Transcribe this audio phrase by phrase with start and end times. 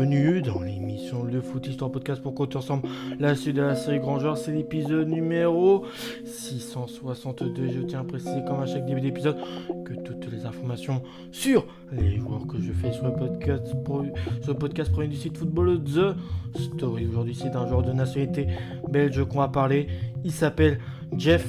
[0.00, 2.88] bienvenue dans l'émission Le Foot Histoire Podcast pour compter ensemble
[3.18, 4.38] la suite de la série Grand Joueur.
[4.38, 5.84] C'est l'épisode numéro
[6.24, 7.68] 662.
[7.68, 9.36] Je tiens à préciser, comme à chaque début d'épisode,
[9.84, 11.02] que toutes les informations
[11.32, 15.36] sur les joueurs que je fais sur le podcast, sur le podcast premier du site
[15.36, 17.06] Football The Story.
[17.06, 18.46] Aujourd'hui, c'est d'un joueur de nationalité
[18.88, 19.88] belge qu'on va parler.
[20.24, 20.78] Il s'appelle
[21.14, 21.46] Jeff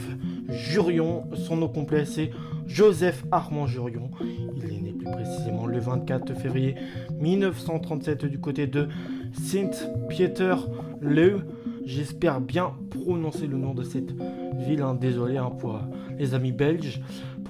[0.49, 1.23] Jurion.
[1.35, 2.31] Son nom complet, c'est
[2.67, 4.11] Joseph Armand Jurion.
[4.57, 4.80] Il est
[5.11, 6.75] précisément le 24 février
[7.19, 8.87] 1937 du côté de
[9.33, 11.41] Saint-Pieter-Leu.
[11.85, 14.11] J'espère bien prononcer le nom de cette
[14.57, 14.81] ville.
[14.81, 14.95] Hein.
[14.95, 15.79] Désolé hein, pour
[16.17, 17.01] les amis belges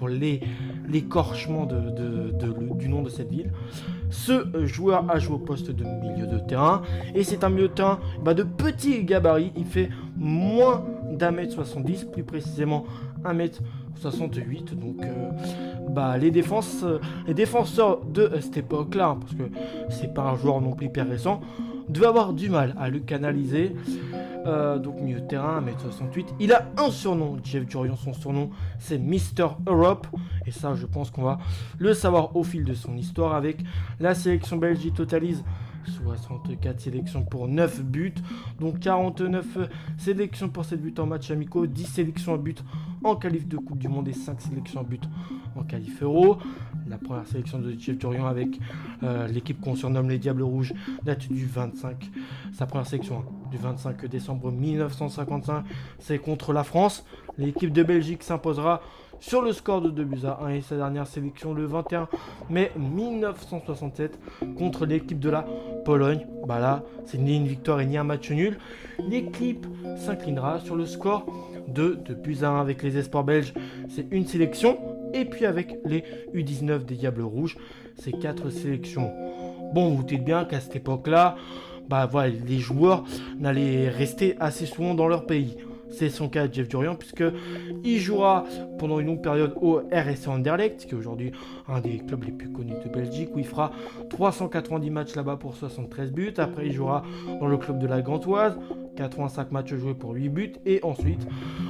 [0.01, 3.51] pour l'écorchement du nom de cette ville.
[4.09, 6.81] Ce joueur a joué au poste de milieu de terrain
[7.13, 9.51] et c'est un milieu de terrain bah, de petit gabarit.
[9.55, 12.83] Il fait moins d'un mètre 70, plus précisément
[13.25, 13.61] 1 mètre
[13.95, 14.75] 68.
[14.79, 15.31] Donc, euh,
[15.89, 16.85] bah, les, défenses,
[17.27, 19.43] les défenseurs de cette époque-là, hein, parce que
[19.89, 21.41] c'est pas un joueur non plus hyper récent,
[21.89, 23.75] devaient avoir du mal à le canaliser.
[24.47, 26.27] Euh, donc, milieu terrain, 1m68.
[26.39, 30.07] Il a un surnom, Jeff Durion, son surnom, c'est Mister Europe.
[30.47, 31.37] Et ça, je pense qu'on va
[31.77, 33.57] le savoir au fil de son histoire avec
[33.99, 34.83] la sélection belge.
[34.83, 35.43] Il totalise
[35.85, 38.13] 64 sélections pour 9 buts,
[38.59, 39.45] donc 49
[39.97, 42.63] sélections pour 7 buts en match amicaux, 10 sélections à but
[43.03, 45.03] en qualif de Coupe du Monde et 5 sélections à but
[45.55, 46.37] en qualif euro.
[46.87, 48.59] La première sélection de Jeff Durion avec
[49.03, 52.09] euh, l'équipe qu'on surnomme les Diables Rouges date du 25,
[52.53, 55.65] sa première sélection hein, du 25 décembre 1955,
[55.99, 57.05] c'est contre la France.
[57.37, 58.81] L'équipe de Belgique s'imposera
[59.21, 62.09] sur le score de 2 buts à 1 et sa dernière sélection le 21
[62.49, 64.19] mai 1967
[64.57, 65.45] contre l'équipe de la
[65.85, 66.27] Pologne.
[66.45, 68.57] Bah là, c'est ni une victoire ni un match nul.
[69.07, 69.65] L'équipe
[69.95, 71.25] s'inclinera sur le score
[71.67, 73.53] de 2 buts à 1 avec les espoirs belges.
[73.87, 74.77] C'est une sélection.
[75.13, 76.03] Et puis avec les
[76.33, 77.57] U19 des Diables Rouges,
[77.97, 79.11] c'est 4 sélections.
[79.73, 81.35] Bon, vous dites bien qu'à cette époque-là,
[81.89, 83.03] bah voilà, les joueurs
[83.37, 85.57] n'allaient rester assez souvent dans leur pays.
[85.91, 87.23] C'est son cas Jeff Durian puisque
[87.83, 88.45] il jouera
[88.79, 91.31] pendant une longue période au RSC Anderlecht, qui est aujourd'hui
[91.67, 93.71] un des clubs les plus connus de Belgique, où il fera
[94.09, 96.33] 390 matchs là-bas pour 73 buts.
[96.37, 97.03] Après, il jouera
[97.39, 98.57] dans le club de la Gantoise,
[98.95, 100.53] 85 matchs joués pour 8 buts.
[100.65, 101.27] Et ensuite,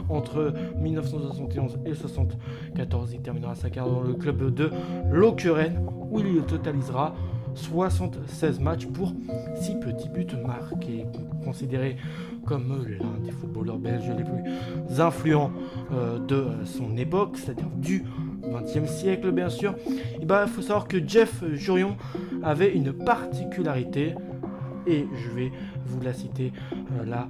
[0.10, 4.70] entre 1971 et 1974, il terminera sa carrière dans le club de
[5.12, 7.16] Lokeren, où il totalisera
[7.56, 9.14] 76 matchs pour
[9.56, 11.06] 6 petits buts marqués,
[11.44, 11.98] considéré
[12.46, 15.52] comme l'un des footballeurs belges les plus influents
[15.92, 18.04] euh, de son époque, c'est-à-dire du
[18.44, 19.76] XXe siècle bien sûr.
[20.20, 21.98] Il bah, faut savoir que Jeff Jurion
[22.44, 24.16] avait une particularité,
[24.88, 25.52] et je vais
[25.86, 27.28] vous la citer euh, euh, là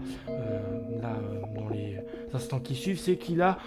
[1.56, 2.00] dans les
[2.34, 3.58] instants qui suivent, c'est qu'il a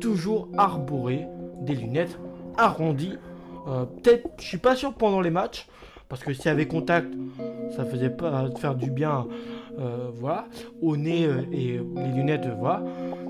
[0.00, 1.26] toujours arboré
[1.60, 2.18] des lunettes
[2.56, 3.18] arrondies
[3.66, 5.66] peut-être, je suis pas sûr pendant les matchs,
[6.08, 7.12] parce que s'il y avait contact,
[7.76, 9.26] ça faisait pas faire du bien,
[9.78, 10.10] euh,
[10.82, 12.82] au nez euh, et les lunettes, voilà.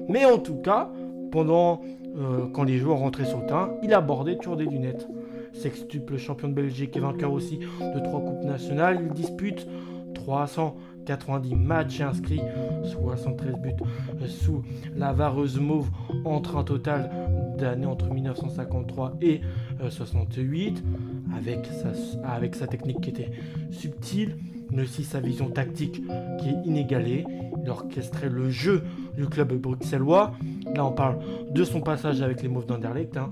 [0.09, 0.91] Mais en tout cas,
[1.31, 1.83] pendant
[2.17, 3.47] euh, quand les joueurs rentraient sur le
[3.83, 5.07] il abordait toujours des lunettes.
[5.53, 9.67] Sextuple champion de Belgique et vainqueur aussi de trois coupes nationales, il dispute
[11.05, 12.41] 390 matchs inscrits,
[12.85, 14.63] 73 buts sous
[14.97, 15.89] la vareuse mauve
[16.25, 17.11] entre un total
[17.59, 19.41] d'années entre 1953 et
[19.89, 20.83] 68
[21.37, 21.93] avec sa,
[22.25, 23.31] avec sa technique qui était
[23.71, 24.37] subtile,
[24.71, 26.03] mais aussi sa vision tactique
[26.39, 27.25] qui est inégalée.
[27.63, 28.83] Il orchestrait le jeu
[29.17, 30.33] du club bruxellois.
[30.75, 31.19] Là, on parle
[31.51, 33.31] de son passage avec les Mauves d'Anderlecht, hein,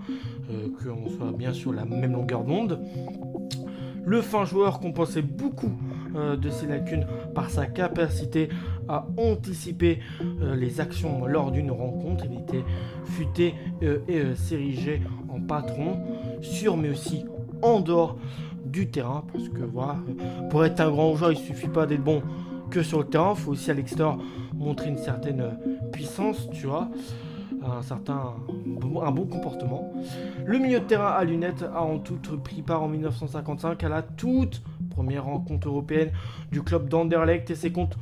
[0.51, 2.81] euh, qu'on soit bien sur la même longueur d'onde.
[4.05, 5.73] Le fin joueur compensait beaucoup
[6.15, 8.49] euh, de ses lacunes par sa capacité
[8.89, 10.01] à anticiper
[10.43, 12.25] euh, les actions lors d'une rencontre.
[12.31, 12.65] Il était
[13.05, 15.99] futé et s'érigeait en patron,
[16.41, 17.25] sûr mais aussi
[17.63, 18.17] en dehors
[18.65, 19.25] du terrain.
[19.33, 19.97] Parce que voilà,
[20.51, 22.23] pour être un grand joueur, il suffit pas d'être bon
[22.71, 23.35] que sur le terrain.
[23.37, 24.19] Il faut aussi à l'extérieur
[24.55, 25.59] montrer une certaine
[25.93, 26.89] puissance, tu vois.
[27.63, 28.35] Un certain
[29.03, 29.93] un bon comportement.
[30.45, 34.03] Le milieu de terrain à lunettes a en tout pris part en 1955 à la
[34.03, 34.63] toute
[34.98, 36.10] première rencontre européenne
[36.50, 38.00] du club d'Anderlecht et c'est contre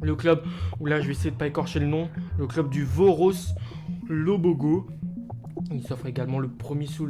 [0.00, 0.44] le club
[0.78, 2.08] où là je vais essayer de pas écorcher le nom,
[2.38, 3.32] le club du Voros
[4.08, 4.86] Lobogo
[5.72, 7.08] il s'offre également le premier sous,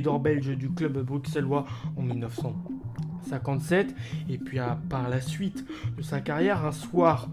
[0.00, 1.66] d'or belge du club bruxellois
[1.96, 3.96] en 1957.
[4.28, 5.64] Et puis par la suite
[5.96, 7.28] de sa carrière, un soir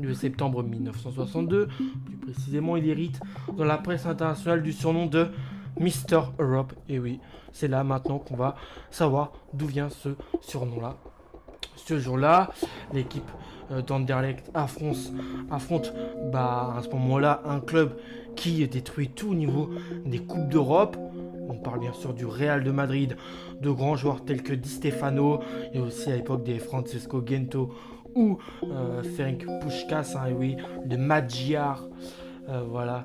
[0.00, 1.68] de septembre 1962,
[2.04, 3.20] plus précisément, il hérite
[3.56, 5.28] dans la presse internationale du surnom de
[5.78, 6.72] Mister Europe.
[6.88, 7.20] Et oui,
[7.52, 8.56] c'est là maintenant qu'on va
[8.90, 10.96] savoir d'où vient ce surnom-là.
[11.76, 12.50] Ce jour-là,
[12.92, 13.30] l'équipe
[13.70, 15.12] euh, d'Anderlecht affronte,
[15.50, 15.92] affronte
[16.32, 17.96] bah, à ce moment-là un club
[18.34, 19.70] qui détruit tout au niveau
[20.04, 20.96] des Coupes d'Europe.
[21.48, 23.16] On parle bien sûr du Real de Madrid,
[23.60, 25.40] de grands joueurs tels que Di Stefano
[25.72, 27.72] et aussi à l'époque des Francesco Gento
[28.14, 31.86] ou euh, Ferenc Pushkas, hein, oui, de Magyar.
[32.48, 33.04] Euh, voilà.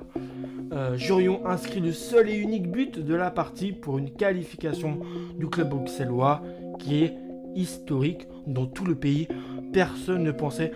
[0.72, 5.00] Euh, Jurion inscrit le seul et unique but de la partie pour une qualification
[5.36, 6.42] du club bruxellois
[6.78, 7.14] qui est
[7.54, 9.28] historique dans tout le pays.
[9.72, 10.72] Personne ne pensait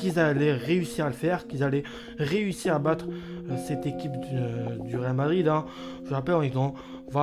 [0.00, 1.82] qu'ils allaient réussir à le faire, qu'ils allaient
[2.18, 3.06] réussir à battre
[3.50, 4.12] euh, cette équipe
[4.86, 5.46] du, Real Madrid.
[5.48, 5.64] Hein.
[6.06, 6.52] Je rappelle, on est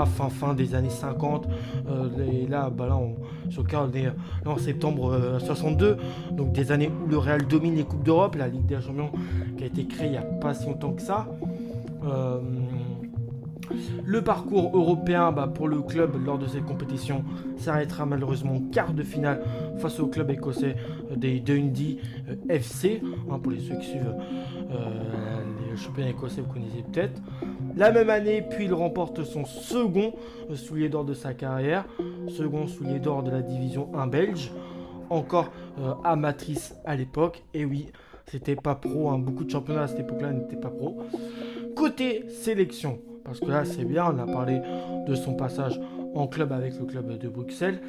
[0.06, 1.48] fin, fin des années 50.
[1.90, 3.16] Euh, et là, bah là on,
[3.50, 4.12] sur le on est
[4.46, 5.86] en septembre 62.
[5.86, 5.96] Euh,
[6.32, 9.12] donc des années où le Real domine les Coupes d'Europe, la Ligue des Champions
[9.58, 11.28] qui a été créée il n'y a pas si longtemps que ça.
[14.04, 17.24] Le parcours européen bah, pour le club lors de cette compétition
[17.58, 19.44] s'arrêtera malheureusement en quart de finale
[19.80, 20.76] face au club écossais
[21.12, 22.00] euh, des Dundee
[22.30, 23.02] euh, FC.
[23.30, 24.16] Hein, pour les ceux qui suivent
[24.72, 25.40] euh,
[25.72, 27.22] les championnats écossais, vous connaissez peut-être.
[27.76, 30.14] La même année, puis il remporte son second
[30.54, 31.86] soulier d'or de sa carrière,
[32.30, 34.52] second soulier d'or de la division 1 belge,
[35.10, 35.52] encore
[36.04, 37.44] amatrice à l'époque.
[37.54, 37.92] Et oui,
[38.26, 39.20] c'était pas pro, hein.
[39.20, 40.98] beaucoup de championnats à cette époque-là n'étaient pas pro.
[41.76, 44.62] Côté sélection, parce que là c'est bien, on a parlé
[45.06, 45.80] de son passage
[46.16, 47.82] en club avec le club de Bruxelles.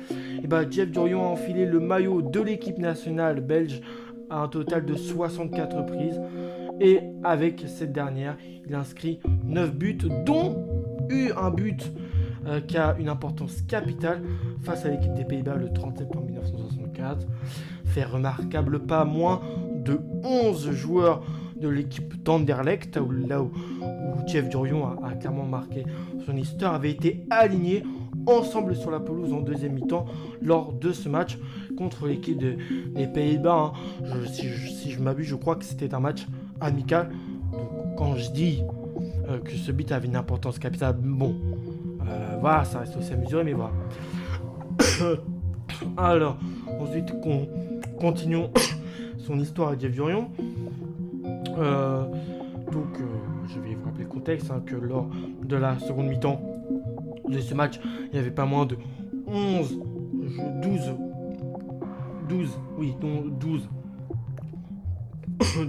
[0.42, 3.80] Et bah Jeff Durion a enfilé le maillot de l'équipe nationale belge
[4.30, 6.20] à un total de 64 reprises.
[6.80, 8.36] Et avec cette dernière,
[8.66, 10.66] il inscrit 9 buts, dont
[11.08, 11.92] eu un but
[12.46, 14.22] euh, qui a une importance capitale
[14.62, 17.26] face à l'équipe des Pays-Bas le 30 septembre 1964.
[17.84, 19.40] Fait remarquable pas moins
[19.84, 21.22] de 11 joueurs
[21.56, 22.98] de l'équipe d'Anderlecht,
[23.28, 23.50] là où,
[24.26, 25.84] Jeff Durion a, clairement marqué
[26.26, 27.82] son histoire, avait été aligné
[28.26, 30.06] ensemble sur la pelouse en deuxième mi-temps
[30.42, 31.38] lors de ce match
[31.76, 33.72] contre l'équipe des Pays-Bas.
[34.04, 34.08] Hein.
[34.26, 34.48] si,
[34.90, 36.26] je, m'abuse, je crois que c'était un match
[36.60, 37.10] amical.
[37.96, 38.62] quand je dis
[39.28, 41.36] euh, que ce but avait une importance capitale, bon,
[42.08, 43.72] euh, voilà, ça reste aussi à mesurer, mais voilà.
[45.96, 46.38] Alors,
[46.80, 47.12] ensuite,
[48.00, 48.50] continuons
[49.18, 50.30] son histoire à Jeff Durion.
[51.58, 52.04] Euh,
[52.72, 53.04] donc, euh,
[53.46, 55.08] je vais vous rappeler le contexte, hein, que lors
[55.42, 56.40] de la seconde mi-temps
[57.28, 58.76] de ce match, il n'y avait pas moins de
[59.26, 59.80] 11,
[60.62, 60.94] 12,
[62.28, 63.68] 12, oui, 12,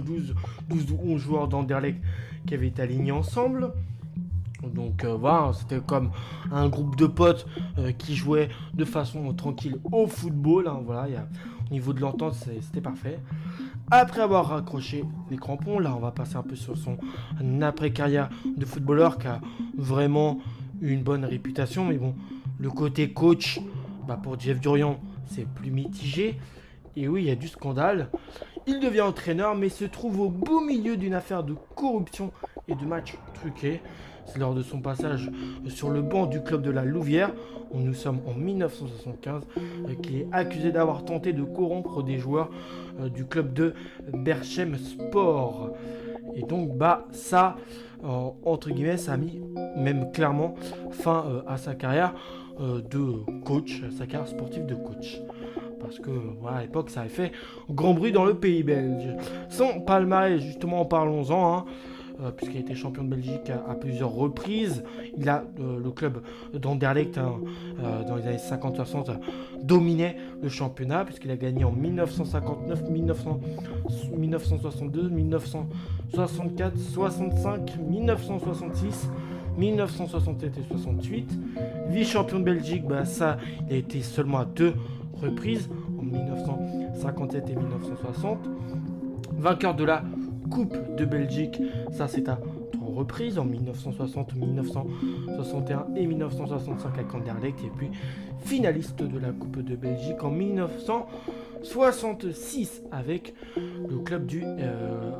[0.04, 0.34] 12,
[0.68, 2.00] 12 ou 11 joueurs d'Anderlecht
[2.46, 3.72] qui avaient été alignés ensemble.
[4.62, 6.10] Donc euh, voilà, c'était comme
[6.52, 7.46] un groupe de potes
[7.96, 10.68] qui jouaient de façon tranquille au football.
[10.68, 11.26] Hein, voilà, y a,
[11.70, 13.18] niveau de l'entente, c'était parfait.
[13.90, 16.96] Après avoir raccroché les crampons, là on va passer un peu sur son
[17.60, 19.40] après-carrière de footballeur qui a
[19.76, 20.38] vraiment
[20.80, 21.84] une bonne réputation.
[21.84, 22.14] Mais bon,
[22.58, 23.60] le côté coach,
[24.06, 26.38] bah pour Jeff Durian, c'est plus mitigé.
[26.96, 28.10] Et oui, il y a du scandale.
[28.66, 32.30] Il devient entraîneur, mais se trouve au beau milieu d'une affaire de corruption
[32.68, 33.80] et de matchs truqués.
[34.26, 35.30] C'est lors de son passage
[35.68, 37.32] sur le banc du club de la Louvière,
[37.72, 42.50] où nous sommes en 1975, euh, qu'il est accusé d'avoir tenté de corrompre des joueurs
[43.00, 43.74] euh, du club de
[44.12, 45.70] Berchem Sport.
[46.36, 47.56] Et donc, bah, ça,
[48.04, 49.40] euh, entre guillemets, ça a mis
[49.76, 50.54] même clairement
[50.90, 52.14] fin à sa carrière
[52.58, 55.20] de coach, sa carrière sportive de coach
[55.80, 56.10] parce que
[56.40, 57.32] voilà, à l'époque ça avait fait
[57.70, 59.08] grand bruit dans le pays belge.
[59.48, 61.58] Sans palmarès, justement, parlons-en.
[61.58, 61.64] Hein.
[62.22, 64.84] Euh, puisqu'il a été champion de Belgique à, plusieurs reprises.
[65.16, 66.22] Il a euh, le club
[66.52, 67.40] d'Anderlecht hein,
[67.82, 69.16] euh, dans les années 50-60
[69.62, 79.08] dominait le championnat puisqu'il a gagné en 1959, 1962, 1964, 65, 1966.
[79.58, 81.28] 1967 et 68.
[81.88, 83.36] Vice-champion de Belgique, bah ça,
[83.68, 84.74] il a été seulement à deux
[85.20, 88.38] reprises, en 1957 et 1960.
[89.32, 90.02] Vainqueur de la
[90.50, 91.60] Coupe de Belgique.
[91.92, 92.40] Ça, c'est à
[92.72, 97.62] trois reprises en 1960, 1961 et 1965 avec Anderlecht.
[97.64, 97.90] Et puis
[98.44, 105.12] finaliste de la Coupe de Belgique en 1966 avec le club du euh,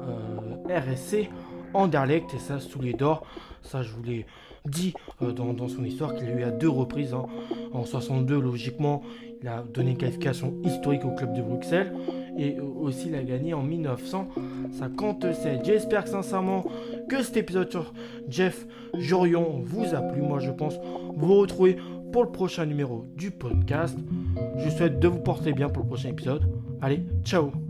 [0.68, 1.28] euh, RSC
[1.74, 2.32] Anderlecht.
[2.34, 3.26] Et ça, sous les d'or.
[3.62, 4.26] Ça, je vous l'ai
[4.66, 7.14] dit euh, dans, son histoire qu'il a eu à deux reprises.
[7.14, 7.26] Hein.
[7.72, 9.02] En 62, logiquement,
[9.42, 11.92] il a donné une qualification historique au club de Bruxelles
[12.36, 15.64] et aussi il a gagné en 1957.
[15.64, 16.66] J'espère sincèrement
[17.08, 17.94] que cet épisode sur
[18.28, 18.66] Jeff
[18.98, 20.20] Jorion vous a plu.
[20.20, 20.74] Moi je pense
[21.16, 21.78] vous retrouver
[22.12, 23.96] pour le prochain numéro du podcast.
[24.58, 26.42] Je souhaite de vous porter bien pour le prochain épisode.
[26.82, 27.69] Allez, ciao